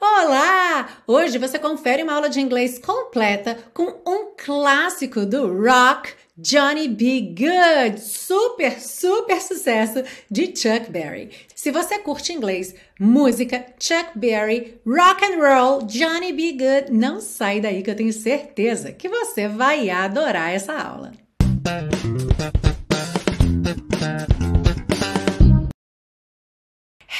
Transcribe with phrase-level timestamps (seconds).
[0.00, 0.88] Olá!
[1.06, 7.34] Hoje você confere uma aula de inglês completa com um clássico do rock, Johnny B.
[7.36, 11.30] Good, super, super sucesso de Chuck Berry.
[11.54, 16.52] Se você curte inglês, música, Chuck Berry, rock and roll, Johnny B.
[16.52, 21.12] Good, não sai daí que eu tenho certeza que você vai adorar essa aula.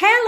[0.01, 0.28] Hello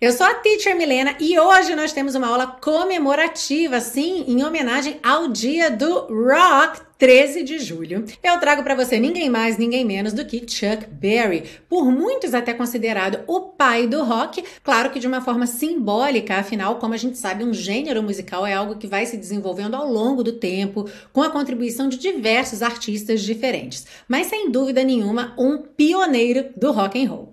[0.00, 4.98] Eu sou a Teacher Milena e hoje nós temos uma aula comemorativa, sim, em homenagem
[5.02, 10.12] ao dia do Rock 13 de julho, eu trago para você ninguém mais, ninguém menos
[10.12, 15.08] do que Chuck Berry, por muitos até considerado o pai do rock, claro que de
[15.08, 19.04] uma forma simbólica, afinal, como a gente sabe, um gênero musical é algo que vai
[19.04, 24.48] se desenvolvendo ao longo do tempo, com a contribuição de diversos artistas diferentes, mas sem
[24.48, 27.31] dúvida nenhuma, um pioneiro do rock and roll.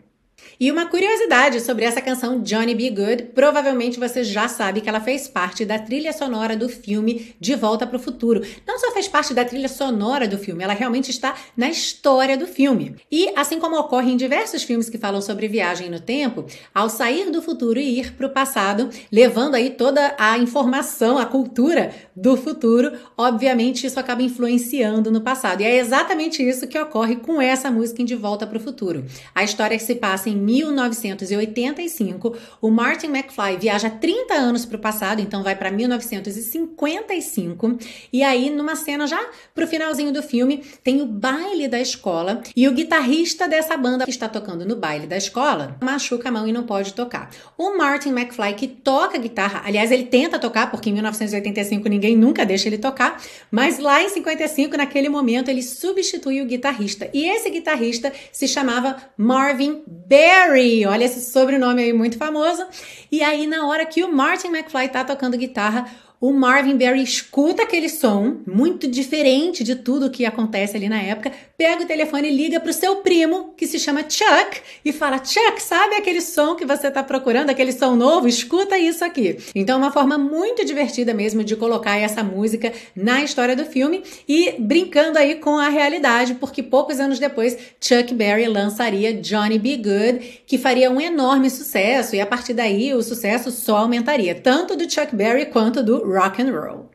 [0.60, 2.90] E uma curiosidade sobre essa canção Johnny B.
[2.90, 7.56] Good, provavelmente você já sabe que ela fez parte da trilha sonora do filme De
[7.56, 8.46] Volta para o Futuro.
[8.68, 12.46] Não só fez parte da trilha sonora do filme, ela realmente está na história do
[12.46, 12.96] filme.
[13.12, 17.32] E assim como ocorre em diversos filmes que falam sobre viagem no tempo, ao sair
[17.32, 22.36] do futuro e ir para o passado, levando aí toda a informação, a cultura do
[22.36, 25.62] futuro, obviamente isso acaba influenciando no passado.
[25.62, 29.06] E é exatamente isso que ocorre com essa música em De Volta para o Futuro.
[29.34, 35.22] A história se passa em 1985, o Martin McFly viaja 30 anos para o passado,
[35.22, 37.78] então vai para 1955,
[38.14, 39.20] e aí numa cena já
[39.54, 44.12] pro finalzinho do filme, tem o baile da escola e o guitarrista dessa banda que
[44.12, 47.32] está tocando no baile da escola machuca a mão e não pode tocar.
[47.58, 52.46] O Martin McFly que toca guitarra, aliás, ele tenta tocar porque em 1985 ninguém nunca
[52.46, 57.10] deixa ele tocar, mas lá em 55, naquele momento, ele substitui o guitarrista.
[57.14, 62.66] E esse guitarrista se chamava Marvin Berry Barry, olha esse sobrenome aí muito famoso.
[63.10, 67.64] E aí, na hora que o Martin McFly tá tocando guitarra, o Marvin Berry escuta
[67.64, 72.34] aquele som, muito diferente de tudo que acontece ali na época, pega o telefone e
[72.34, 76.56] liga para o seu primo, que se chama Chuck, e fala: Chuck, sabe aquele som
[76.56, 78.30] que você está procurando, aquele som novo?
[78.30, 79.38] Escuta isso aqui.
[79.54, 84.02] Então, é uma forma muito divertida mesmo de colocar essa música na história do filme
[84.26, 89.76] e brincando aí com a realidade, porque poucos anos depois, Chuck Berry lançaria Johnny B.
[89.76, 94.78] Good, que faria um enorme sucesso, e a partir daí o sucesso só aumentaria, tanto
[94.78, 96.89] do Chuck Berry quanto do rock and roll.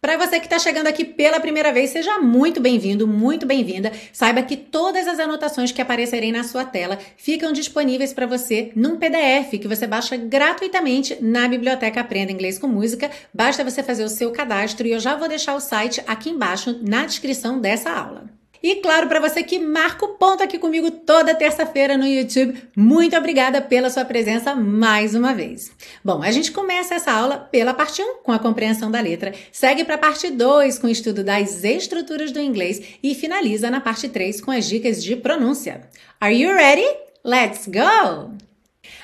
[0.00, 3.90] Para você que está chegando aqui pela primeira vez, seja muito bem-vindo, muito bem-vinda.
[4.12, 8.96] Saiba que todas as anotações que aparecerem na sua tela ficam disponíveis para você num
[8.96, 13.10] PDF que você baixa gratuitamente na biblioteca Aprenda Inglês com Música.
[13.34, 16.78] Basta você fazer o seu cadastro e eu já vou deixar o site aqui embaixo
[16.80, 18.37] na descrição dessa aula.
[18.62, 23.16] E claro, para você que marca o ponto aqui comigo toda terça-feira no YouTube, muito
[23.16, 25.70] obrigada pela sua presença mais uma vez.
[26.04, 29.84] Bom, a gente começa essa aula pela parte 1, com a compreensão da letra, segue
[29.84, 34.08] para a parte 2, com o estudo das estruturas do inglês e finaliza na parte
[34.08, 35.82] 3 com as dicas de pronúncia.
[36.20, 36.86] Are you ready?
[37.24, 38.32] Let's go!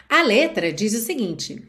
[0.08, 1.62] A letra diz o seguinte: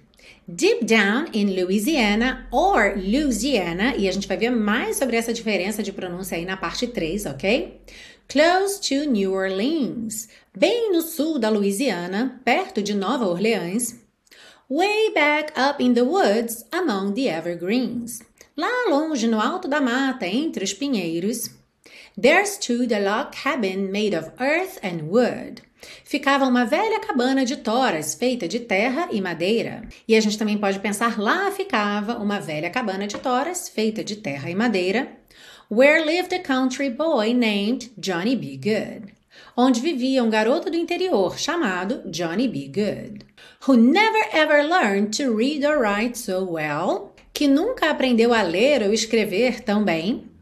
[0.48, 5.82] Deep down in Louisiana or Louisiana, e a gente vai ver mais sobre essa diferença
[5.82, 7.82] de pronúncia aí na parte 3, ok?
[8.28, 13.96] Close to New Orleans, bem no sul da Louisiana, perto de Nova Orleans.
[14.70, 18.22] Way back up in the woods among the evergreens,
[18.56, 21.50] lá longe no alto da mata entre os pinheiros.
[22.16, 25.65] There stood a log cabin made of earth and wood
[26.04, 29.88] ficava uma velha cabana de toras feita de terra e madeira.
[30.08, 34.16] E a gente também pode pensar lá ficava uma velha cabana de toras feita de
[34.16, 35.08] terra e madeira.
[35.70, 38.58] Where lived a country boy named Johnny B.
[38.58, 39.14] Good.
[39.58, 42.68] Onde vivia um garoto do interior chamado Johnny B.
[42.68, 43.26] Good.
[43.68, 47.14] Who never ever learned to read or write so well.
[47.34, 50.35] Que nunca aprendeu a ler ou escrever tão bem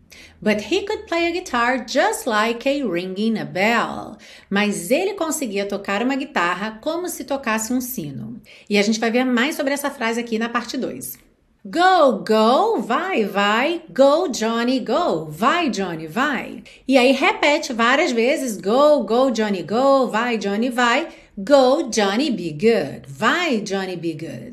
[0.43, 4.17] But he could play a guitar just like a ringing a bell.
[4.49, 8.41] Mas ele conseguia tocar uma guitarra como se tocasse um sino.
[8.69, 11.17] E a gente vai ver mais sobre essa frase aqui na parte 2.
[11.65, 16.61] Go, go, vai, vai, go, Johnny, go, vai, Johnny, vai.
[16.85, 21.07] E aí repete várias vezes: go, go, Johnny, go, vai, Johnny, vai,
[21.37, 24.52] go, Johnny, be good, vai, Johnny, be good.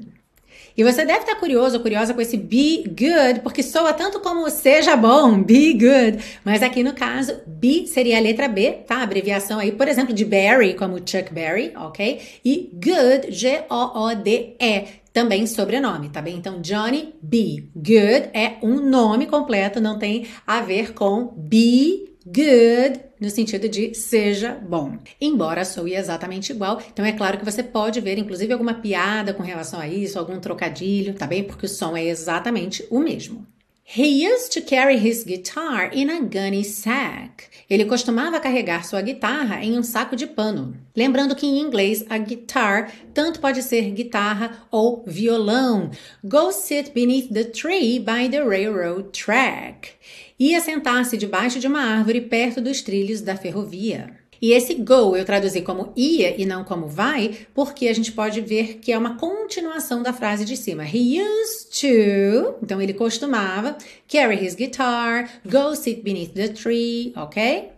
[0.80, 4.48] E você deve estar curioso ou curiosa com esse be good, porque soa tanto como
[4.48, 6.24] seja bom, be good.
[6.42, 9.02] Mas aqui no caso, be seria a letra B, tá?
[9.02, 12.22] Abreviação aí, por exemplo, de Barry, como Chuck Berry, ok?
[12.42, 16.36] E good, G-O-O-D-E, também sobrenome, tá bem?
[16.36, 17.64] Então, Johnny B.
[17.76, 23.94] Good é um nome completo, não tem a ver com be good no sentido de
[23.94, 24.98] seja bom.
[25.20, 29.42] Embora soe exatamente igual, então é claro que você pode ver inclusive alguma piada com
[29.42, 31.44] relação a isso, algum trocadilho, tá bem?
[31.44, 33.46] Porque o som é exatamente o mesmo.
[33.92, 37.50] He used to carry his guitar in a gunny sack.
[37.68, 40.76] Ele costumava carregar sua guitarra em um saco de pano.
[40.96, 45.90] Lembrando que em inglês a guitar tanto pode ser guitarra ou violão.
[46.22, 49.90] Go sit beneath the tree by the railroad track.
[50.38, 54.19] Ia sentar-se debaixo de uma árvore perto dos trilhos da ferrovia.
[54.40, 58.40] E esse go eu traduzi como ia e não como vai, porque a gente pode
[58.40, 60.84] ver que é uma continuação da frase de cima.
[60.84, 63.76] He used to, então ele costumava,
[64.08, 67.70] carry his guitar, go sit beneath the tree, ok?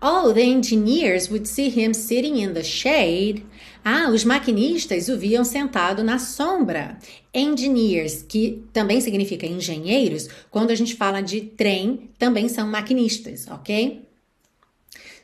[0.00, 3.44] Oh, the engineers would see him sitting in the shade.
[3.82, 6.98] Ah, os maquinistas o viam sentado na sombra.
[7.32, 14.02] Engineers, que também significa engenheiros, quando a gente fala de trem, também são maquinistas, ok?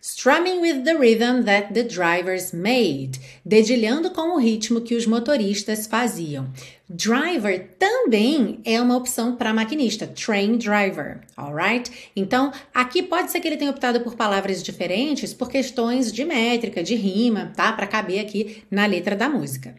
[0.01, 5.87] Strumming with the rhythm that the drivers made, dedilhando com o ritmo que os motoristas
[5.87, 6.51] faziam.
[6.89, 12.11] Driver também é uma opção para maquinista, train driver, alright?
[12.17, 16.83] Então, aqui pode ser que ele tenha optado por palavras diferentes por questões de métrica,
[16.83, 17.73] de rima, tá?
[17.73, 19.77] Para caber aqui na letra da música.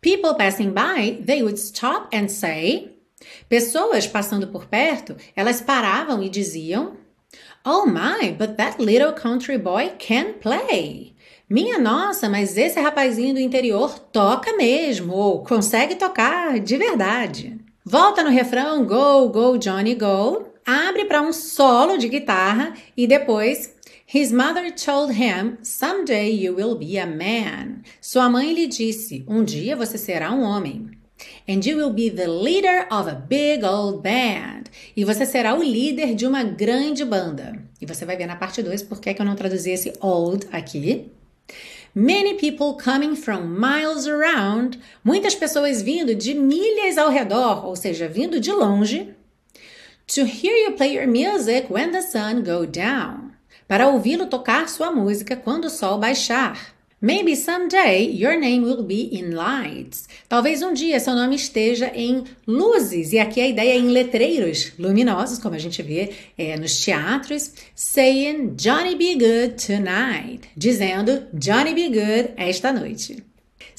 [0.00, 2.96] People passing by, they would stop and say.
[3.48, 6.96] Pessoas passando por perto, elas paravam e diziam
[7.64, 11.14] Oh my, but that little country boy can play.
[11.50, 17.58] Minha nossa, mas esse rapazinho do interior toca mesmo, ou consegue tocar de verdade.
[17.84, 20.46] Volta no refrão Go, go, Johnny, go.
[20.66, 23.74] Abre para um solo de guitarra e depois
[24.10, 27.82] His mother told him, Someday you will be a man.
[28.00, 30.97] Sua mãe lhe disse, um dia você será um homem.
[31.48, 34.64] And you will be the leader of a big old band.
[34.94, 37.58] E você será o líder de uma grande banda.
[37.80, 41.10] E você vai ver na parte 2 por que eu não traduzi esse old aqui.
[41.94, 44.78] Many people coming from miles around.
[45.02, 49.14] Muitas pessoas vindo de milhas ao redor, ou seja, vindo de longe.
[50.14, 53.32] To hear you play your music when the sun go down.
[53.66, 56.77] Para ouvi-lo tocar sua música quando o sol baixar.
[57.00, 60.08] Maybe someday your name will be in lights.
[60.28, 64.72] Talvez um dia seu nome esteja em luzes, e aqui a ideia é em letreiros
[64.76, 71.72] luminosos, como a gente vê é, nos teatros, saying Johnny be good tonight, dizendo Johnny
[71.72, 73.27] be good esta noite.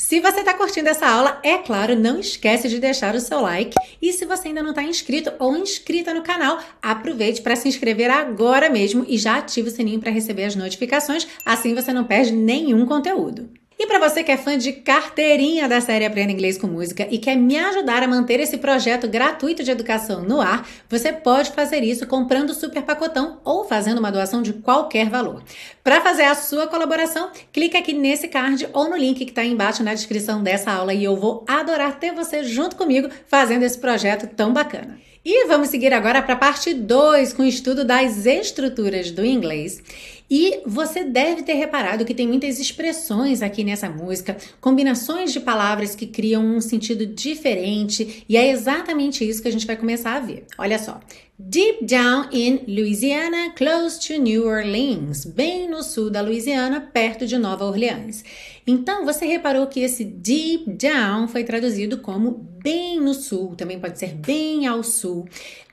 [0.02, 3.76] Se você está curtindo essa aula, é claro, não esquece de deixar o seu like.
[4.02, 8.10] E se você ainda não está inscrito ou inscrita no canal, aproveite para se inscrever
[8.10, 12.32] agora mesmo e já ative o sininho para receber as notificações, assim você não perde
[12.32, 13.50] nenhum conteúdo.
[13.82, 17.18] E para você que é fã de carteirinha da série Aprenda Inglês com Música e
[17.18, 21.82] quer me ajudar a manter esse projeto gratuito de educação no ar, você pode fazer
[21.82, 25.42] isso comprando o super pacotão ou fazendo uma doação de qualquer valor.
[25.82, 29.82] Para fazer a sua colaboração, clique aqui nesse card ou no link que está embaixo
[29.82, 34.28] na descrição dessa aula e eu vou adorar ter você junto comigo fazendo esse projeto
[34.28, 35.00] tão bacana.
[35.32, 39.80] E vamos seguir agora para a parte 2 com o estudo das estruturas do inglês.
[40.28, 45.94] E você deve ter reparado que tem muitas expressões aqui nessa música, combinações de palavras
[45.94, 50.20] que criam um sentido diferente, e é exatamente isso que a gente vai começar a
[50.20, 50.48] ver.
[50.58, 51.00] Olha só.
[51.42, 57.38] Deep down in Louisiana, close to New Orleans, bem no sul da Louisiana, perto de
[57.38, 58.26] Nova Orleans.
[58.68, 63.98] Então, você reparou que esse deep down foi traduzido como bem no sul, também pode
[63.98, 65.30] ser bem ao sul.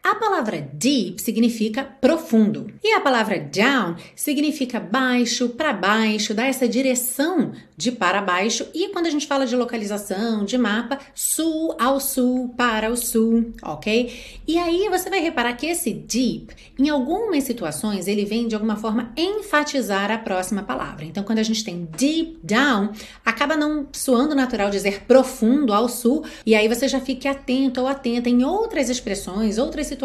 [0.07, 6.69] A palavra deep significa profundo e a palavra down significa baixo, para baixo, dá essa
[6.69, 8.69] direção de para baixo.
[8.73, 13.53] E quando a gente fala de localização, de mapa, sul ao sul, para o sul,
[13.61, 14.39] ok?
[14.47, 18.77] E aí você vai reparar que esse deep, em algumas situações, ele vem de alguma
[18.77, 21.05] forma enfatizar a próxima palavra.
[21.05, 22.93] Então, quando a gente tem deep down,
[23.25, 27.89] acaba não soando natural dizer profundo ao sul, e aí você já fique atento ou
[27.89, 29.96] atenta em outras expressões, outras situações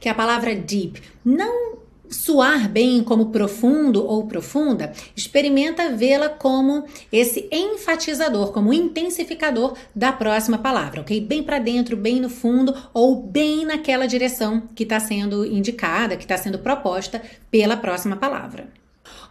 [0.00, 1.76] que a palavra deep não
[2.08, 10.58] soar bem como profundo ou profunda, experimenta vê-la como esse enfatizador, como intensificador da próxima
[10.58, 11.20] palavra, ok?
[11.20, 16.24] Bem para dentro, bem no fundo ou bem naquela direção que está sendo indicada, que
[16.24, 18.68] está sendo proposta pela próxima palavra.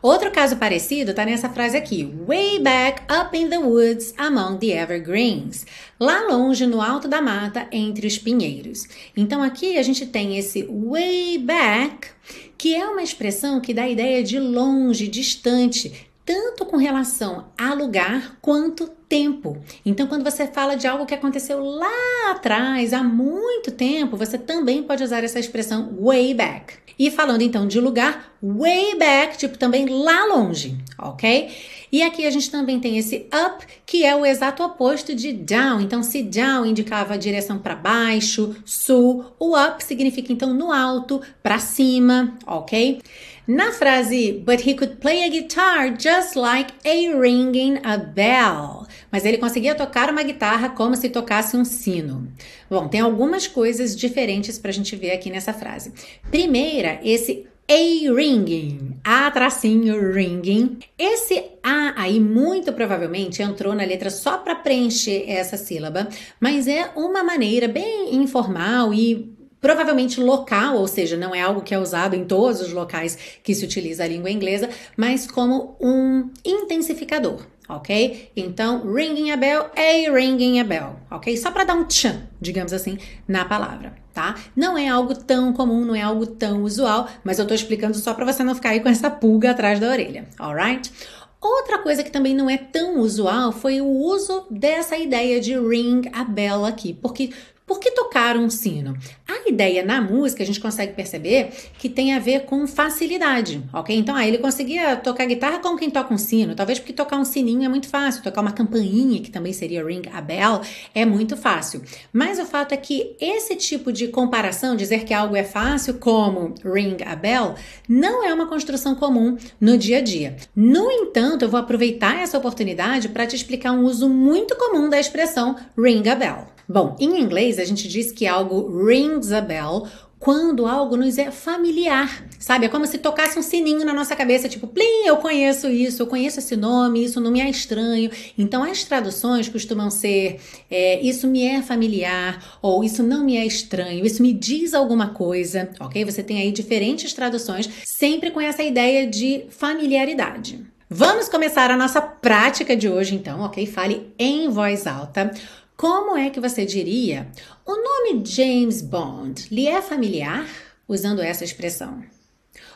[0.06, 4.68] Outro caso parecido está nessa frase aqui: Way back up in the woods among the
[4.68, 5.66] evergreens.
[6.00, 8.88] Lá longe no alto da mata entre os pinheiros.
[9.18, 12.10] Então aqui a gente tem esse way back,
[12.56, 17.74] que é uma expressão que dá a ideia de longe, distante, tanto com relação a
[17.74, 19.58] lugar quanto tempo.
[19.86, 24.82] Então, quando você fala de algo que aconteceu lá atrás, há muito tempo, você também
[24.82, 26.86] pode usar essa expressão way back.
[26.98, 31.50] E falando então de lugar, way back, tipo também lá longe, ok?
[31.92, 35.82] E aqui a gente também tem esse up, que é o exato oposto de down.
[35.82, 41.22] Então, se down indicava a direção para baixo, sul, o up significa então no alto,
[41.44, 43.02] para cima, ok?
[43.48, 48.88] Na frase But he could play a guitar just like a ringing a bell.
[49.12, 52.28] Mas ele conseguia tocar uma guitarra como se tocasse um sino.
[52.70, 55.94] Bom, tem algumas coisas diferentes para a gente ver aqui nessa frase.
[56.30, 60.78] Primeira, esse a ringing, a tracinho ringing.
[60.98, 66.08] Esse a aí muito provavelmente entrou na letra só para preencher essa sílaba,
[66.40, 69.35] mas é uma maneira bem informal e
[69.66, 73.56] provavelmente local, ou seja, não é algo que é usado em todos os locais que
[73.56, 78.30] se utiliza a língua inglesa, mas como um intensificador, ok?
[78.36, 81.36] Então, ringing a bell, a ringing a bell, ok?
[81.36, 84.36] Só para dar um tchan, digamos assim, na palavra, tá?
[84.56, 88.14] Não é algo tão comum, não é algo tão usual, mas eu tô explicando só
[88.14, 90.94] para você não ficar aí com essa pulga atrás da orelha, alright?
[91.42, 96.04] Outra coisa que também não é tão usual foi o uso dessa ideia de ring
[96.14, 97.32] a bell aqui, porque
[97.66, 98.96] por que tocar um sino?
[99.28, 103.96] A ideia na música a gente consegue perceber que tem a ver com facilidade, ok?
[103.96, 107.26] Então, ah, ele conseguia tocar guitarra como quem toca um sino, talvez porque tocar um
[107.26, 110.62] sininho é muito fácil, tocar uma campainha, que também seria ring a bell,
[110.94, 111.82] é muito fácil.
[112.14, 116.54] Mas o fato é que esse tipo de comparação, dizer que algo é fácil, como
[116.64, 117.56] ring a bell,
[117.90, 120.36] não é uma construção comum no dia a dia.
[120.56, 125.00] No entanto, eu vou aproveitar essa oportunidade para te explicar um uso muito comum da
[125.00, 126.55] expressão ring a bell.
[126.68, 129.88] Bom, em inglês a gente diz que algo rings a bell
[130.26, 132.66] quando algo nos é familiar, sabe?
[132.66, 136.08] É como se tocasse um sininho na nossa cabeça, tipo, plim, eu conheço isso, eu
[136.08, 138.10] conheço esse nome, isso não me é estranho.
[138.36, 140.40] Então, as traduções costumam ser,
[140.72, 145.10] é, isso me é familiar, ou isso não me é estranho, isso me diz alguma
[145.10, 146.04] coisa, ok?
[146.06, 150.66] Você tem aí diferentes traduções, sempre com essa ideia de familiaridade.
[150.90, 153.66] Vamos começar a nossa prática de hoje, então, ok?
[153.68, 155.32] Fale em voz alta.
[155.78, 157.30] Como é que você diria?
[157.66, 160.48] O nome James Bond lhe é familiar?
[160.88, 162.02] Usando essa expressão.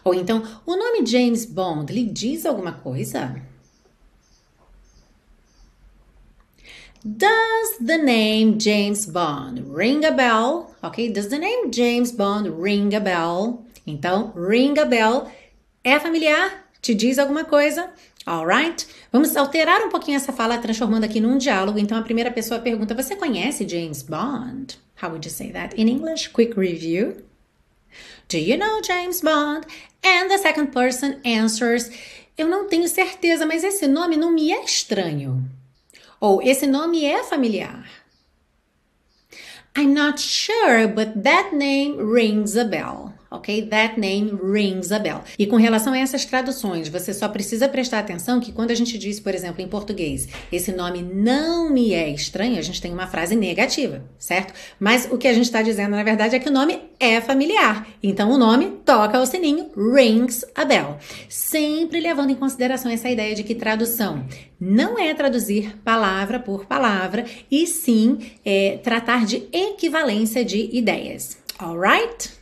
[0.03, 3.41] Ou então, o nome James Bond lhe diz alguma coisa?
[7.05, 10.75] Does the name James Bond ring a bell?
[10.83, 11.09] Ok?
[11.13, 13.63] Does the name James Bond ring a bell?
[13.87, 15.31] Então, ring a bell
[15.85, 16.65] é familiar?
[16.81, 17.89] Te diz alguma coisa?
[18.29, 18.85] Alright?
[19.11, 21.79] Vamos alterar um pouquinho essa fala, transformando aqui num diálogo.
[21.79, 24.77] Então, a primeira pessoa pergunta: Você conhece James Bond?
[25.01, 26.29] How would you say that in English?
[26.29, 27.23] Quick review.
[28.29, 29.65] Do you know James Bond?
[30.05, 31.89] And the second person answers:
[32.37, 35.43] Eu não tenho certeza, mas esse nome não me é estranho.
[36.21, 37.89] Ou esse nome é familiar.
[39.75, 43.67] I'm not sure, but that name rings a bell ok?
[43.67, 45.21] That name rings a bell.
[45.37, 48.97] E com relação a essas traduções, você só precisa prestar atenção que quando a gente
[48.97, 53.07] diz, por exemplo, em português, esse nome não me é estranho, a gente tem uma
[53.07, 54.53] frase negativa, certo?
[54.79, 57.87] Mas o que a gente está dizendo, na verdade, é que o nome é familiar.
[58.01, 60.97] Então, o nome toca o sininho, rings a bell.
[61.27, 64.25] Sempre levando em consideração essa ideia de que tradução
[64.59, 71.37] não é traduzir palavra por palavra, e sim é, tratar de equivalência de ideias.
[71.57, 72.38] Alright?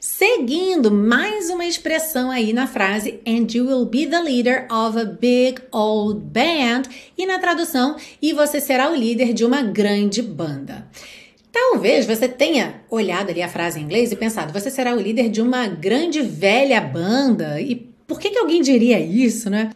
[0.00, 5.04] Seguindo mais uma expressão aí na frase and you will be the leader of a
[5.04, 6.82] big old band
[7.16, 10.86] e na tradução e você será o líder de uma grande banda.
[11.50, 15.30] Talvez você tenha olhado ali a frase em inglês e pensado, você será o líder
[15.30, 17.74] de uma grande velha banda e
[18.06, 19.70] por que, que alguém diria isso, né?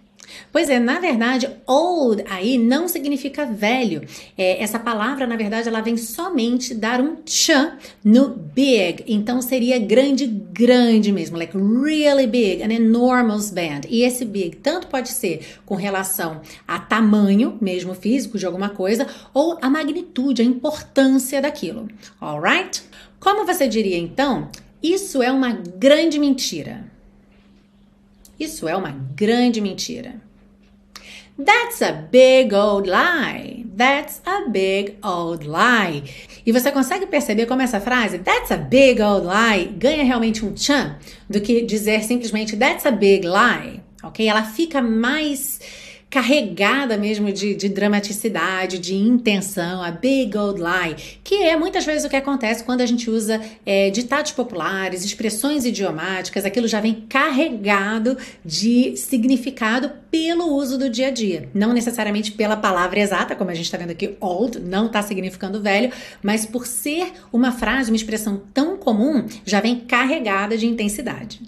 [0.53, 4.03] Pois é, na verdade, old aí não significa velho.
[4.37, 9.05] É, essa palavra, na verdade, ela vem somente dar um chan no big.
[9.07, 13.83] Então seria grande, grande mesmo, like really big, an enormous band.
[13.89, 19.07] E esse big tanto pode ser com relação a tamanho, mesmo físico de alguma coisa,
[19.33, 21.89] ou a magnitude, a importância daquilo.
[22.21, 22.83] Alright?
[23.19, 24.49] Como você diria então?
[24.83, 26.85] Isso é uma grande mentira.
[28.39, 30.30] Isso é uma grande mentira.
[31.45, 33.65] That's a big old lie.
[33.75, 36.03] That's a big old lie.
[36.45, 40.55] E você consegue perceber como essa frase, that's a big old lie, ganha realmente um
[40.55, 44.27] chan do que dizer simplesmente that's a big lie, ok?
[44.27, 45.61] Ela fica mais
[46.11, 52.05] carregada mesmo de, de dramaticidade, de intenção, a big old lie, que é muitas vezes
[52.05, 57.07] o que acontece quando a gente usa é, ditados populares, expressões idiomáticas, aquilo já vem
[57.09, 63.50] carregado de significado pelo uso do dia a dia, não necessariamente pela palavra exata, como
[63.50, 67.90] a gente está vendo aqui, old não está significando velho, mas por ser uma frase,
[67.93, 71.40] uma expressão tão comum, já vem carregada de intensidade.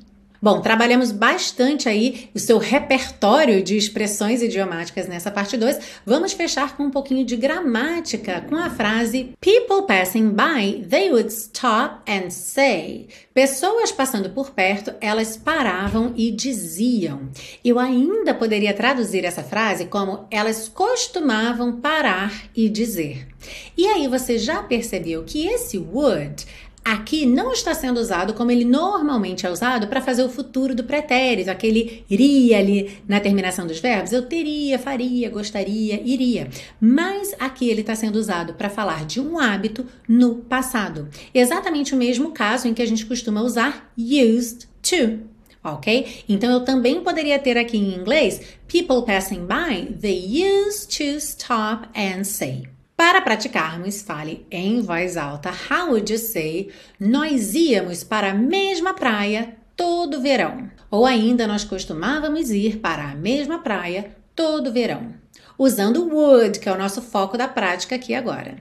[0.44, 5.78] Bom, trabalhamos bastante aí o seu repertório de expressões idiomáticas nessa parte 2.
[6.04, 11.32] Vamos fechar com um pouquinho de gramática com a frase People passing by, they would
[11.32, 13.06] stop and say.
[13.32, 17.30] Pessoas passando por perto, elas paravam e diziam.
[17.64, 23.28] Eu ainda poderia traduzir essa frase como elas costumavam parar e dizer.
[23.76, 26.44] E aí você já percebeu que esse would
[26.84, 30.84] aqui não está sendo usado como ele normalmente é usado para fazer o futuro do
[30.84, 34.12] pretérito, aquele iria ali na terminação dos verbos.
[34.12, 36.48] Eu teria, faria, gostaria, iria.
[36.80, 41.08] Mas aqui ele está sendo usado para falar de um hábito no passado.
[41.32, 45.32] Exatamente o mesmo caso em que a gente costuma usar used to
[45.64, 46.24] ok?
[46.28, 51.88] Então eu também poderia ter aqui em inglês people passing by, they used to stop
[51.94, 52.71] and say.
[53.02, 55.50] Para praticarmos, fale em voz alta.
[55.50, 56.70] How would you say?
[57.00, 60.70] Nós íamos para a mesma praia todo verão.
[60.88, 65.12] Ou ainda nós costumávamos ir para a mesma praia todo verão.
[65.58, 68.58] Usando would, que é o nosso foco da prática aqui agora.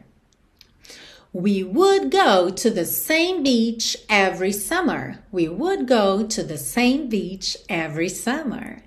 [1.31, 5.19] We would go to the same beach every summer.
[5.31, 8.81] We would go to the same beach every summer.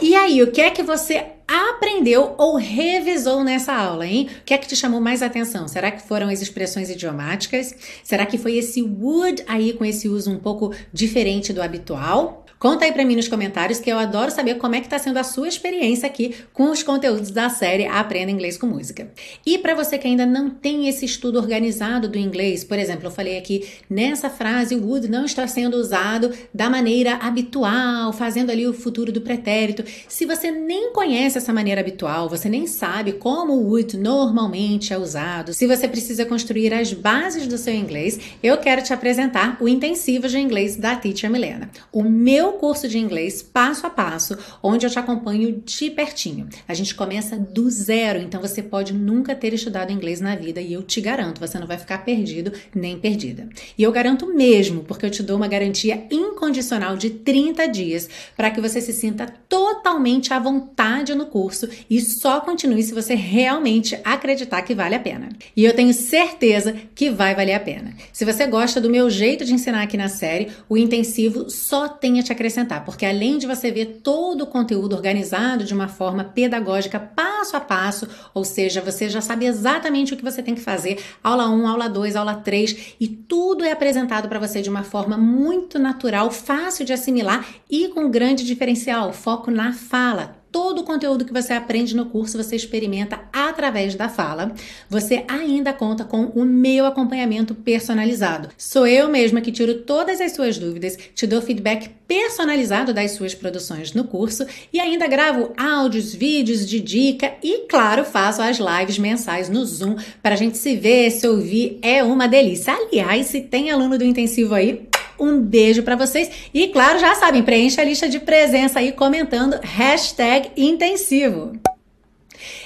[0.00, 4.28] E aí, o que é que você aprendeu ou revisou nessa aula, hein?
[4.40, 5.66] O que é que te chamou mais atenção?
[5.66, 7.74] Será que foram as expressões idiomáticas?
[8.04, 12.44] Será que foi esse would aí com esse uso um pouco diferente do habitual?
[12.58, 15.16] Conta aí para mim nos comentários que eu adoro saber como é que está sendo
[15.18, 19.12] a sua experiência aqui com os conteúdos da série Aprenda Inglês com Música.
[19.46, 23.12] E para você que ainda não tem esse estudo organizado do inglês, por exemplo, eu
[23.12, 28.66] falei aqui nessa frase o would não está sendo usado da maneira habitual, fazendo ali
[28.66, 29.84] o futuro do pretérito.
[30.08, 34.98] Se você nem conhece essa maneira habitual, você nem sabe como o would normalmente é
[34.98, 39.68] usado, se você precisa construir as bases do seu inglês, eu quero te apresentar o
[39.68, 41.70] intensivo de inglês da Teacher Milena.
[41.92, 46.48] O meu meu curso de inglês passo a passo, onde eu te acompanho de pertinho.
[46.66, 50.72] A gente começa do zero, então você pode nunca ter estudado inglês na vida e
[50.72, 53.48] eu te garanto, você não vai ficar perdido nem perdida.
[53.76, 58.50] E eu garanto mesmo, porque eu te dou uma garantia incondicional de 30 dias para
[58.50, 63.98] que você se sinta totalmente à vontade no curso e só continue se você realmente
[64.02, 65.28] acreditar que vale a pena.
[65.54, 67.94] E eu tenho certeza que vai valer a pena.
[68.10, 72.18] Se você gosta do meu jeito de ensinar aqui na série, o intensivo só tem
[72.18, 76.22] a te acrescentar, porque além de você ver todo o conteúdo organizado de uma forma
[76.22, 80.60] pedagógica, passo a passo, ou seja, você já sabe exatamente o que você tem que
[80.60, 84.84] fazer, aula 1, aula 2, aula 3, e tudo é apresentado para você de uma
[84.84, 90.84] forma muito natural, fácil de assimilar e com grande diferencial, foco na fala todo o
[90.84, 94.52] conteúdo que você aprende no curso você experimenta através da fala.
[94.90, 98.48] Você ainda conta com o meu acompanhamento personalizado.
[98.58, 103.36] Sou eu mesma que tiro todas as suas dúvidas, te dou feedback personalizado das suas
[103.36, 108.98] produções no curso e ainda gravo áudios, vídeos de dica e, claro, faço as lives
[108.98, 111.78] mensais no Zoom para a gente se ver, se ouvir.
[111.82, 112.74] É uma delícia.
[112.74, 116.30] Aliás, se tem aluno do intensivo aí, um beijo para vocês.
[116.52, 121.52] E claro, já sabem, preencha a lista de presença aí comentando hashtag intensivo.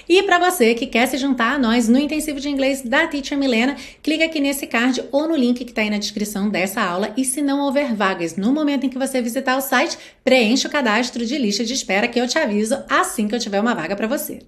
[0.08, 3.38] E para você que quer se juntar a nós no intensivo de inglês da Teacher
[3.38, 7.12] Milena, clica aqui nesse card ou no link que está aí na descrição dessa aula.
[7.16, 10.70] E se não houver vagas no momento em que você visitar o site, preencha o
[10.70, 13.96] cadastro de lista de espera que eu te aviso assim que eu tiver uma vaga
[13.96, 14.40] para você.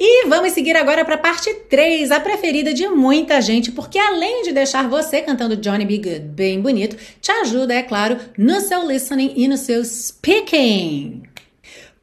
[0.00, 4.44] E vamos seguir agora para a parte 3, a preferida de muita gente, porque além
[4.44, 5.98] de deixar você cantando Johnny B.
[5.98, 11.22] Good bem bonito, te ajuda, é claro, no seu listening e no seu speaking.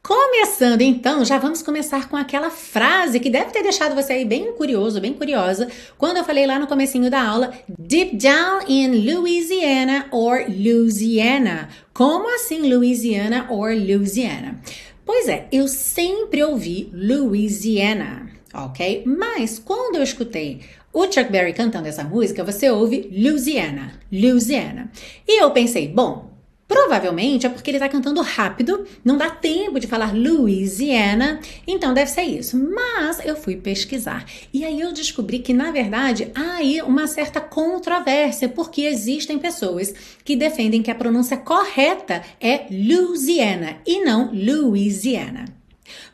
[0.02, 4.52] Começando então, já vamos começar com aquela frase que deve ter deixado você aí bem
[4.52, 10.06] curioso, bem curiosa, quando eu falei lá no comecinho da aula, deep down in Louisiana
[10.12, 11.70] or Louisiana.
[11.94, 14.60] Como assim Louisiana or Louisiana?
[15.06, 19.04] Pois é, eu sempre ouvi Louisiana, ok?
[19.06, 24.90] Mas quando eu escutei o Chuck Berry cantando essa música, você ouve Louisiana, Louisiana.
[25.28, 26.35] E eu pensei, bom,
[26.68, 32.10] Provavelmente é porque ele está cantando rápido, não dá tempo de falar Louisiana, então deve
[32.10, 32.58] ser isso.
[32.58, 37.40] Mas eu fui pesquisar e aí eu descobri que, na verdade, há aí uma certa
[37.40, 45.55] controvérsia, porque existem pessoas que defendem que a pronúncia correta é Louisiana e não Louisiana.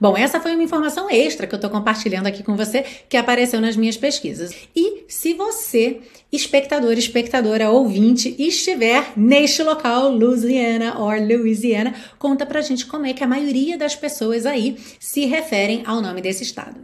[0.00, 3.60] Bom, essa foi uma informação extra que eu estou compartilhando aqui com você, que apareceu
[3.60, 4.54] nas minhas pesquisas.
[4.74, 12.86] E se você, espectador, espectadora, ouvinte, estiver neste local, Louisiana ou Louisiana, conta pra gente
[12.86, 16.80] como é que a maioria das pessoas aí se referem ao nome desse estado.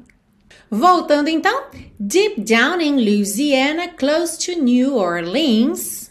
[0.71, 1.65] Voltando então,
[1.99, 6.11] deep down in Louisiana, close to New Orleans,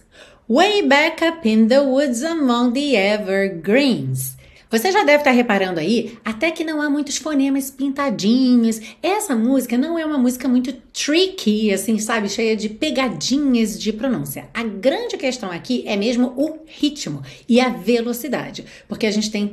[0.50, 4.37] way back up in the woods among the evergreens.
[4.69, 8.82] Você já deve estar reparando aí, até que não há muitos fonemas pintadinhos.
[9.01, 10.73] Essa música não é uma música muito
[11.06, 12.28] tricky, assim, sabe?
[12.28, 14.50] Cheia de pegadinhas de pronúncia.
[14.52, 18.66] A grande questão aqui é mesmo o ritmo e a velocidade.
[18.88, 19.48] Porque a gente tem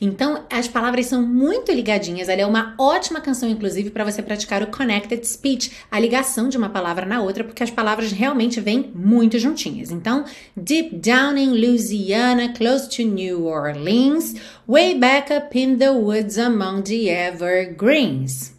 [0.00, 2.28] então as palavras são muito ligadinhas.
[2.30, 6.56] Ela é uma ótima canção, inclusive, para você praticar o connected speech, a ligação de
[6.56, 9.90] uma palavra na outra, porque as palavras realmente vêm muito juntinhas.
[9.90, 10.24] Então,
[10.56, 14.34] deep down in Louisiana, close to New Orleans,
[14.66, 18.52] way back up in the woods among the evergreens.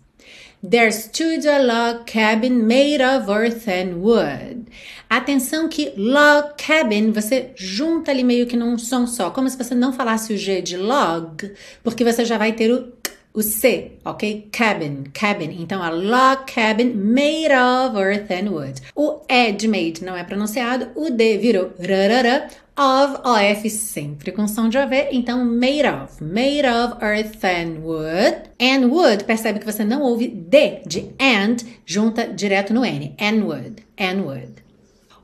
[0.64, 4.68] There stood a log cabin made of earth and wood.
[5.10, 9.74] Atenção que log cabin você junta ali meio que num som só, como se você
[9.74, 11.52] não falasse o G de log,
[11.84, 12.94] porque você já vai ter o
[13.34, 14.50] o C, ok?
[14.52, 15.62] Cabin, cabin.
[15.62, 18.82] Então, a log cabin made of earth and wood.
[18.96, 24.48] O E de made não é pronunciado, o D virou rarara, of, OF sempre com
[24.48, 28.50] som de OV, então made of, made of earth and wood.
[28.60, 33.16] And wood, percebe que você não ouve D de and, junta direto no N.
[33.20, 34.62] And wood, and wood.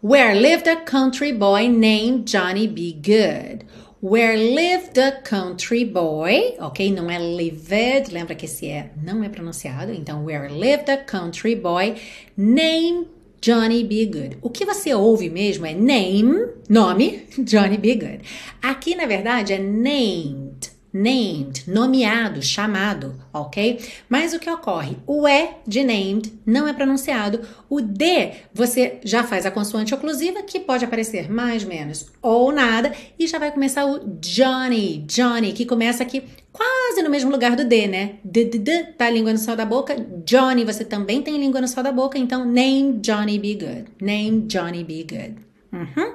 [0.01, 2.93] Where lived a country boy named Johnny B.
[2.93, 3.65] Good.
[3.99, 6.91] Where lived a country boy, ok?
[6.91, 9.91] Não é lived, lembra que esse é não é pronunciado.
[9.91, 11.95] Então, where lived a country boy
[12.37, 13.07] named
[13.41, 14.05] Johnny B.
[14.05, 14.37] Good.
[14.41, 17.95] O que você ouve mesmo é name, nome, Johnny B.
[17.95, 18.19] Good.
[18.61, 20.46] Aqui, na verdade, é named
[20.91, 23.79] named, nomeado, chamado, ok?
[24.09, 24.97] Mas o que ocorre?
[25.05, 27.41] O E de named não é pronunciado.
[27.69, 32.91] O D você já faz a consoante oclusiva, que pode aparecer mais, menos ou nada,
[33.19, 37.63] e já vai começar o Johnny, Johnny, que começa aqui quase no mesmo lugar do
[37.63, 38.15] D, né?
[38.23, 39.95] D, D, D, tá a língua no céu da boca.
[40.25, 43.85] Johnny, você também tem língua no céu da boca, então name Johnny be good.
[44.01, 45.35] Name Johnny be good.
[45.71, 46.13] Uhum.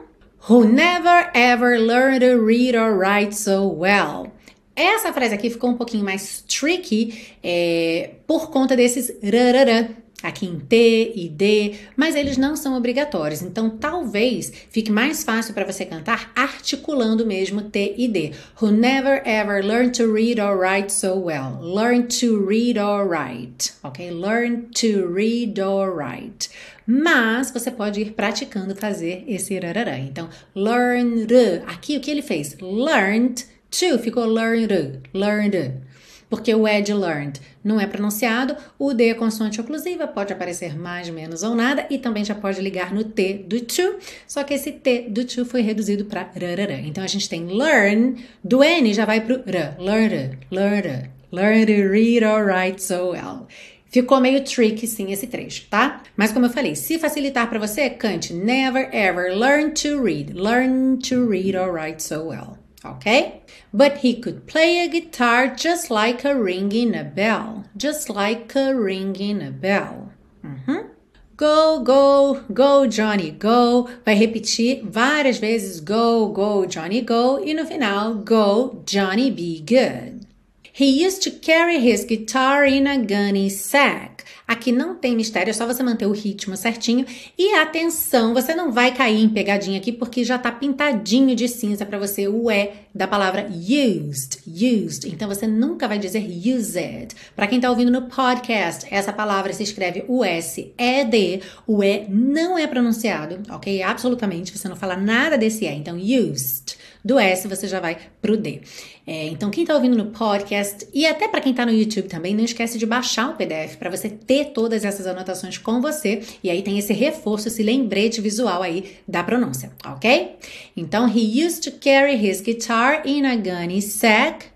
[0.48, 4.31] Who never ever learned to read or write so well.
[4.74, 9.88] Essa frase aqui ficou um pouquinho mais tricky é, por conta desses rarará,
[10.22, 13.42] aqui em T e D, mas eles não são obrigatórios.
[13.42, 18.32] Então, talvez fique mais fácil para você cantar articulando mesmo T e D.
[18.60, 21.58] Who never ever learned to read or write so well.
[21.60, 24.10] Learn to read or write, ok?
[24.10, 26.50] Learn to read or write.
[26.86, 29.98] Mas você pode ir praticando fazer esse rarará.
[29.98, 31.26] Então, learn,
[31.66, 32.56] aqui o que ele fez?
[32.60, 35.80] Learned To ficou learned, learned.
[36.28, 41.08] Porque o de learned não é pronunciado, o D é consoante oclusiva, pode aparecer mais,
[41.08, 44.72] menos ou nada, e também já pode ligar no T do to, só que esse
[44.72, 46.80] T do to foi reduzido para rarará.
[46.80, 51.66] Então a gente tem learn, do N já vai para o R, learn, learn, learn
[51.66, 53.46] to read or write so well.
[53.86, 56.02] Ficou meio tricky sim esse trecho, tá?
[56.16, 60.96] Mas como eu falei, se facilitar para você, cante never ever learn to read, learn
[60.96, 63.42] to read or write so well okay?
[63.72, 68.54] But he could play a guitar just like a ring in a bell, just like
[68.54, 70.12] a ring in a bell.
[70.44, 70.88] Uhum.
[71.36, 73.88] Go, go, go, Johnny, go.
[74.04, 77.42] Vai repetir várias vezes go, go, Johnny, go.
[77.42, 80.26] E no final, go, Johnny, be good.
[80.74, 84.11] He used to carry his guitar in a gunny sack.
[84.46, 87.06] Aqui não tem mistério, é só você manter o ritmo certinho.
[87.38, 91.86] E atenção, você não vai cair em pegadinha aqui porque já tá pintadinho de cinza
[91.86, 95.06] para você o E da palavra used, used.
[95.06, 97.14] Então você nunca vai dizer used.
[97.34, 101.40] Para quem tá ouvindo no podcast, essa palavra se escreve o S E D.
[101.66, 103.82] O E não é pronunciado, ok?
[103.82, 105.68] Absolutamente, você não fala nada desse E.
[105.68, 106.81] Então used.
[107.04, 108.60] Do S você já vai pro D.
[109.06, 112.34] É, então, quem está ouvindo no podcast e até para quem está no YouTube também,
[112.34, 116.48] não esquece de baixar o PDF para você ter todas essas anotações com você e
[116.48, 120.36] aí tem esse reforço, esse lembrete visual aí da pronúncia, ok?
[120.76, 124.46] Então, he used to carry his guitar in a gunny sack.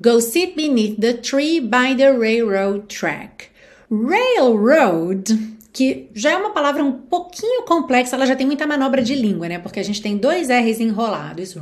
[0.00, 3.46] Go sit beneath the tree by the railroad track.
[3.90, 9.14] Railroad que já é uma palavra um pouquinho complexa, ela já tem muita manobra de
[9.14, 9.58] língua, né?
[9.58, 11.54] Porque a gente tem dois R's enrolados,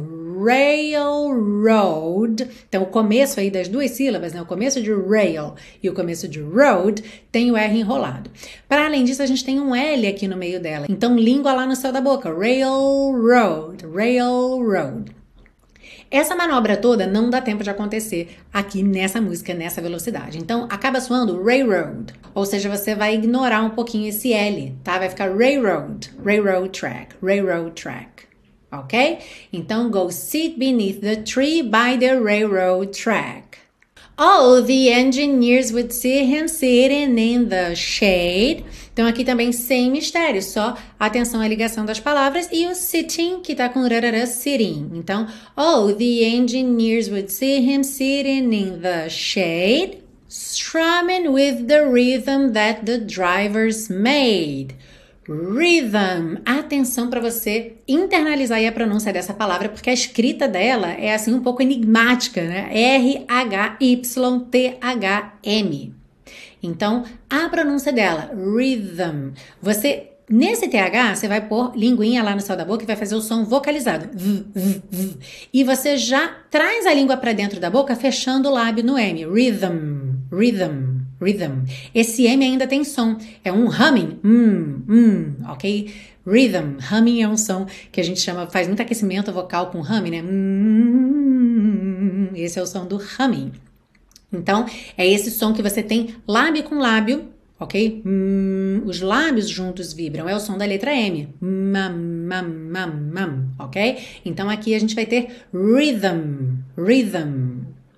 [0.44, 2.48] railroad.
[2.68, 4.42] Então, o começo aí das duas sílabas, né?
[4.42, 8.30] O começo de rail e o começo de road tem o R enrolado.
[8.68, 10.86] Para além disso, a gente tem um L aqui no meio dela.
[10.88, 12.32] Então, língua lá no céu da boca.
[12.32, 15.12] Railroad, railroad.
[16.10, 20.38] Essa manobra toda não dá tempo de acontecer aqui nessa música, nessa velocidade.
[20.38, 22.14] Então, acaba soando railroad.
[22.32, 24.98] Ou seja, você vai ignorar um pouquinho esse L, tá?
[24.98, 28.33] Vai ficar railroad, railroad track, railroad track.
[28.80, 29.18] Ok?
[29.52, 33.58] Então, go sit beneath the tree by the railroad track.
[34.16, 38.64] Oh, the engineers would see him sitting in the shade.
[38.92, 43.56] Então, aqui também sem mistério, só atenção à ligação das palavras e o sitting, que
[43.56, 44.92] tá com rarara, sitting.
[44.94, 52.52] Então, oh, the engineers would see him sitting in the shade, strumming with the rhythm
[52.52, 54.76] that the drivers made.
[55.28, 56.36] Rhythm.
[56.44, 61.42] Atenção para você internalizar a pronúncia dessa palavra, porque a escrita dela é assim um
[61.42, 62.68] pouco enigmática, né?
[62.70, 64.04] R-H-Y-T-H-M.
[66.62, 69.32] Então, a pronúncia dela, rhythm.
[69.60, 73.14] Você Nesse TH, você vai pôr linguinha lá no céu da boca e vai fazer
[73.14, 74.08] o som vocalizado.
[74.10, 75.16] V, v, v.
[75.52, 79.26] E você já traz a língua para dentro da boca, fechando o lábio no M.
[79.26, 80.93] Rhythm, rhythm,
[81.24, 81.64] rhythm.
[81.94, 83.16] Esse M ainda tem som.
[83.42, 84.18] É um humming.
[84.22, 85.90] Hum, hum, ok?
[86.26, 86.76] Rhythm.
[86.90, 90.22] Humming é um som que a gente chama, faz muito aquecimento vocal com humming, né?
[90.22, 91.22] Hum,
[92.34, 93.52] esse é o som do humming.
[94.32, 94.66] Então,
[94.98, 98.02] é esse som que você tem lábio com lábio ok?
[98.04, 101.28] Hum, os lábios juntos vibram, é o som da letra M.
[101.40, 101.96] Mam,
[102.28, 103.98] mam, mam, mam, ok?
[104.24, 107.53] Então aqui a gente vai ter rhythm, rhythm.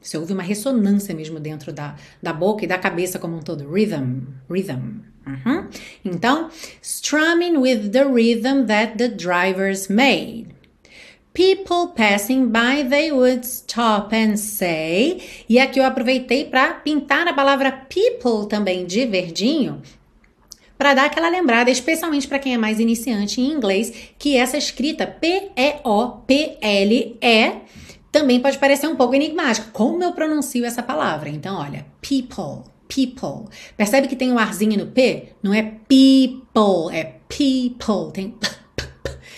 [0.06, 3.68] Você ouve uma ressonância mesmo dentro da, da boca e da cabeça como um todo.
[3.68, 5.00] Rhythm, rhythm.
[5.26, 5.66] Uhum.
[6.04, 6.48] Então,
[6.80, 10.54] strumming with the rhythm that the drivers made.
[11.34, 15.20] People passing by, they would stop and say.
[15.48, 19.82] E aqui eu aproveitei para pintar a palavra people também de verdinho,
[20.78, 25.04] para dar aquela lembrada, especialmente para quem é mais iniciante em inglês, que essa escrita
[25.06, 25.56] P-E-O-P-L-E
[28.16, 29.68] também pode parecer um pouco enigmática.
[29.74, 31.28] Como eu pronuncio essa palavra?
[31.28, 33.44] Então, olha, people, people.
[33.76, 35.34] Percebe que tem um arzinho no P?
[35.42, 38.10] Não é people, é people.
[38.14, 38.34] Tem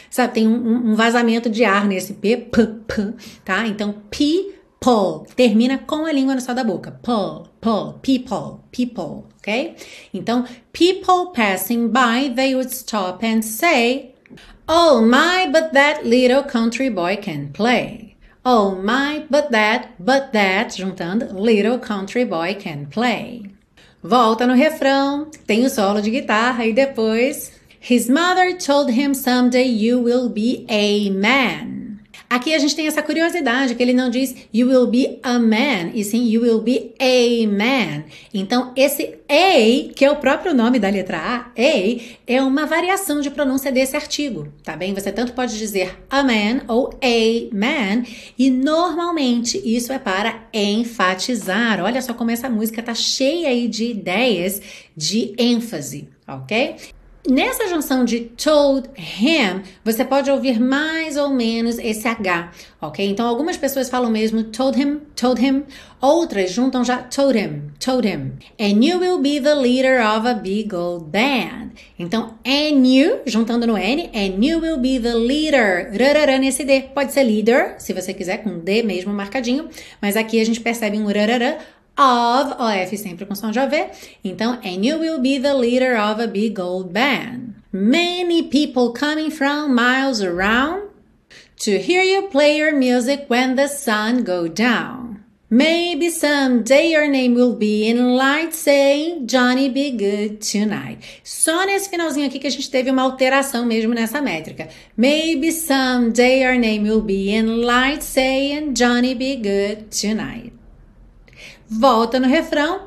[0.08, 0.34] sabe?
[0.34, 3.14] Tem um, um vazamento de ar nesse P, P, P,
[3.44, 3.66] tá?
[3.66, 6.92] Então, people termina com a língua no céu da boca.
[7.02, 7.12] P,
[7.60, 7.68] P,
[8.00, 9.74] people, people, ok?
[10.14, 14.14] Então, people passing by, they would stop and say,
[14.68, 18.07] Oh my, but that little country boy can play.
[18.50, 23.42] Oh my, but that, but that, juntando, little country boy can play.
[24.02, 29.66] Volta no refrão, tem o solo de guitarra e depois His mother told him someday
[29.66, 31.77] you will be a man.
[32.28, 35.90] Aqui a gente tem essa curiosidade que ele não diz you will be a man,
[35.94, 38.04] e sim you will be a man.
[38.34, 43.20] Então, esse a, que é o próprio nome da letra A, a, é uma variação
[43.20, 44.92] de pronúncia desse artigo, tá bem?
[44.92, 48.02] Você tanto pode dizer a man ou a man,
[48.38, 51.82] e normalmente isso é para enfatizar.
[51.82, 54.60] Olha só como essa música tá cheia aí de ideias
[54.94, 56.76] de ênfase, ok?
[57.26, 63.06] Nessa junção de told him, você pode ouvir mais ou menos esse H, ok?
[63.06, 65.64] Então, algumas pessoas falam mesmo told him, told him.
[66.00, 68.34] Outras juntam já told him, told him.
[68.58, 71.72] And you will be the leader of a big old band.
[71.98, 75.90] Então, and you, juntando no N, and you will be the leader.
[75.98, 76.82] Rarará nesse D.
[76.94, 79.68] Pode ser leader, se você quiser, com D mesmo marcadinho.
[80.00, 81.58] Mas aqui a gente percebe um rarará
[81.98, 83.90] of, OF sempre com som de OV.
[84.24, 87.54] Então, and you will be the leader of a big old band.
[87.72, 90.88] Many people coming from miles around
[91.58, 95.08] to hear you play your music when the sun go down.
[95.50, 100.98] Maybe someday your name will be in lights saying Johnny be good tonight.
[101.24, 104.68] Só nesse finalzinho aqui que a gente teve uma alteração mesmo nessa métrica.
[104.96, 110.57] Maybe someday your name will be in lights saying Johnny be good tonight
[111.68, 112.86] volta no refrão.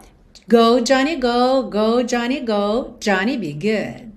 [0.50, 4.12] Go, Johnny, go, go, Johnny, go, Johnny be good.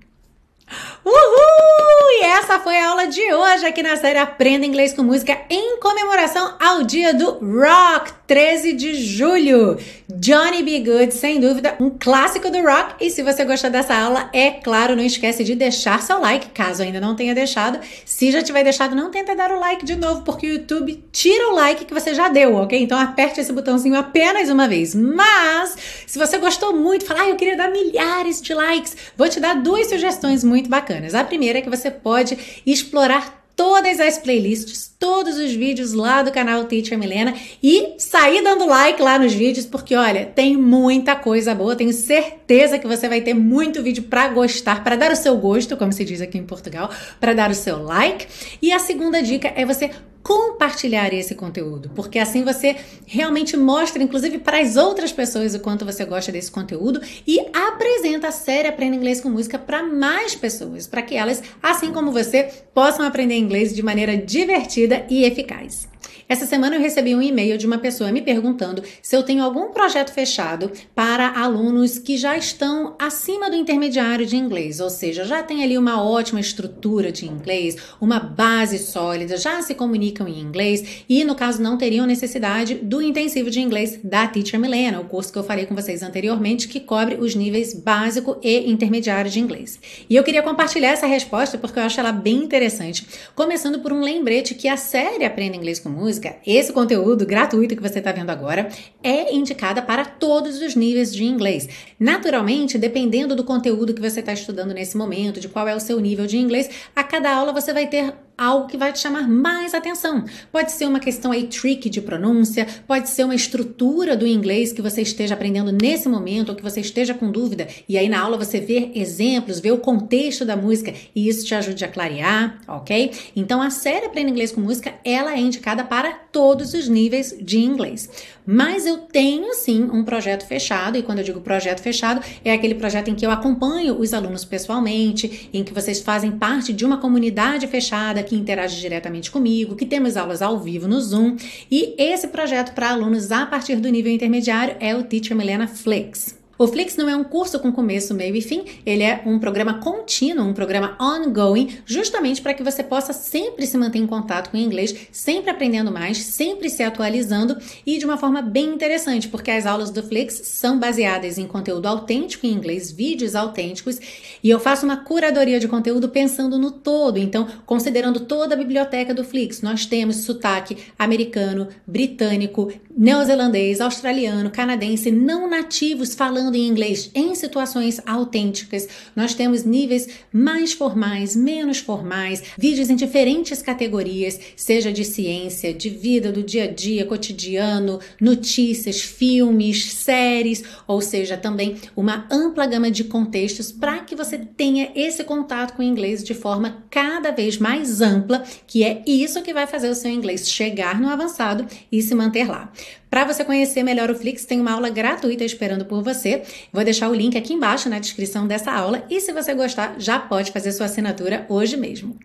[1.04, 2.10] Uhul!
[2.10, 5.78] E essa foi a aula de hoje aqui na série Aprenda Inglês com Música em
[5.78, 9.78] comemoração ao dia do Rock, 13 de julho.
[10.08, 10.80] Johnny B.
[10.80, 12.94] Good, sem dúvida, um clássico do rock.
[13.04, 16.82] E se você gostou dessa aula, é claro, não esquece de deixar seu like, caso
[16.82, 17.78] ainda não tenha deixado.
[18.04, 21.48] Se já tiver deixado, não tenta dar o like de novo, porque o YouTube tira
[21.50, 22.80] o like que você já deu, ok?
[22.80, 24.94] Então aperte esse botãozinho apenas uma vez.
[24.94, 29.40] Mas, se você gostou muito, fala, ah, eu queria dar milhares de likes, vou te
[29.40, 31.14] dar duas sugestões muito bacanas.
[31.14, 36.32] A primeira é que você pode explorar todas as playlists, todos os vídeos lá do
[36.32, 41.54] canal Teacher Milena e sair dando like lá nos vídeos, porque olha, tem muita coisa
[41.54, 41.76] boa.
[41.76, 45.76] Tenho certeza que você vai ter muito vídeo para gostar, para dar o seu gosto,
[45.76, 46.90] como se diz aqui em Portugal,
[47.20, 48.26] para dar o seu like.
[48.60, 49.90] E a segunda dica é você
[50.24, 55.84] compartilhar esse conteúdo, porque assim você realmente mostra, inclusive para as outras pessoas, o quanto
[55.84, 60.86] você gosta desse conteúdo e apresenta a série Aprenda Inglês com Música para mais pessoas,
[60.86, 65.93] para que elas, assim como você, possam aprender inglês de maneira divertida e eficaz.
[66.26, 69.72] Essa semana eu recebi um e-mail de uma pessoa me perguntando se eu tenho algum
[69.72, 75.42] projeto fechado para alunos que já estão acima do intermediário de inglês, ou seja, já
[75.42, 81.04] tem ali uma ótima estrutura de inglês, uma base sólida, já se comunicam em inglês
[81.08, 85.30] e, no caso, não teriam necessidade do intensivo de inglês da Teacher Milena, o curso
[85.30, 89.78] que eu falei com vocês anteriormente, que cobre os níveis básico e intermediário de inglês.
[90.08, 94.00] E eu queria compartilhar essa resposta porque eu acho ela bem interessante, começando por um
[94.00, 98.12] lembrete que a série Aprenda Inglês com Música música, esse conteúdo gratuito que você está
[98.12, 98.68] vendo agora
[99.02, 101.68] é indicada para todos os níveis de inglês.
[101.98, 105.98] Naturalmente, dependendo do conteúdo que você está estudando nesse momento, de qual é o seu
[105.98, 109.74] nível de inglês, a cada aula você vai ter algo que vai te chamar mais
[109.74, 110.24] atenção.
[110.50, 114.82] Pode ser uma questão aí trick de pronúncia, pode ser uma estrutura do inglês que
[114.82, 118.36] você esteja aprendendo nesse momento ou que você esteja com dúvida e aí na aula
[118.36, 123.12] você vê exemplos, vê o contexto da música e isso te ajude a clarear, ok?
[123.36, 127.58] Então a série Aprenda Inglês com Música, ela é indicada para todos os níveis de
[127.58, 128.08] inglês.
[128.46, 132.74] Mas eu tenho sim um projeto fechado, e quando eu digo projeto fechado, é aquele
[132.74, 136.98] projeto em que eu acompanho os alunos pessoalmente, em que vocês fazem parte de uma
[136.98, 141.36] comunidade fechada que interage diretamente comigo, que temos aulas ao vivo no Zoom.
[141.70, 146.43] E esse projeto para alunos a partir do nível intermediário é o Teacher Milena Flex.
[146.56, 149.80] O Flix não é um curso com começo, meio e fim, ele é um programa
[149.80, 154.56] contínuo, um programa ongoing, justamente para que você possa sempre se manter em contato com
[154.56, 159.50] o inglês, sempre aprendendo mais, sempre se atualizando e de uma forma bem interessante, porque
[159.50, 163.98] as aulas do Flix são baseadas em conteúdo autêntico em inglês, vídeos autênticos,
[164.42, 169.12] e eu faço uma curadoria de conteúdo pensando no todo, então, considerando toda a biblioteca
[169.12, 177.10] do Flix, nós temos sotaque americano, britânico, neozelandês, australiano, canadense, não nativos falando em inglês
[177.14, 178.88] em situações autênticas.
[179.16, 185.90] Nós temos níveis mais formais, menos formais, vídeos em diferentes categorias, seja de ciência, de
[185.90, 192.90] vida do dia a dia, cotidiano, notícias, filmes, séries, ou seja, também uma ampla gama
[192.90, 197.58] de contextos para que você tenha esse contato com o inglês de forma cada vez
[197.58, 202.00] mais ampla, que é isso que vai fazer o seu inglês chegar no avançado e
[202.00, 202.72] se manter lá.
[203.10, 206.42] Para você conhecer melhor o Flix, tem uma aula gratuita esperando por você.
[206.72, 210.18] Vou deixar o link aqui embaixo na descrição dessa aula e se você gostar, já
[210.18, 212.18] pode fazer sua assinatura hoje mesmo.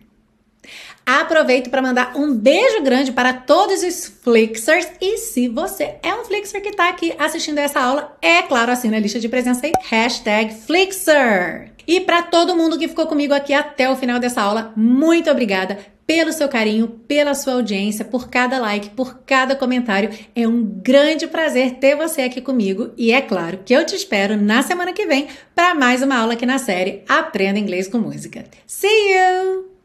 [1.06, 6.24] Aproveito para mandar um beijo grande para todos os Flixers e se você é um
[6.24, 9.72] Flixer que está aqui assistindo essa aula, é claro, assina a lista de presença aí,
[9.82, 11.72] hashtag Flixer.
[11.86, 15.78] E para todo mundo que ficou comigo aqui até o final dessa aula, muito obrigada
[16.10, 20.10] pelo seu carinho, pela sua audiência, por cada like, por cada comentário.
[20.34, 24.36] É um grande prazer ter você aqui comigo e é claro que eu te espero
[24.36, 28.44] na semana que vem para mais uma aula aqui na série Aprenda Inglês com Música.
[28.66, 29.79] See you!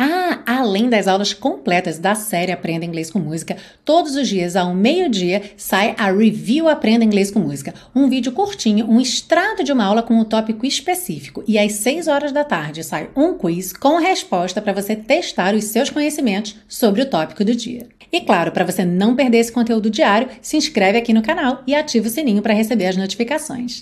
[0.00, 4.72] Ah, além das aulas completas da série Aprenda Inglês com Música, todos os dias ao
[4.72, 9.84] meio-dia sai a Review Aprenda Inglês com Música, um vídeo curtinho, um extrato de uma
[9.84, 11.42] aula com um tópico específico.
[11.48, 15.64] E às 6 horas da tarde sai um quiz com resposta para você testar os
[15.64, 17.88] seus conhecimentos sobre o tópico do dia.
[18.12, 21.74] E claro, para você não perder esse conteúdo diário, se inscreve aqui no canal e
[21.74, 23.80] ativa o sininho para receber as notificações.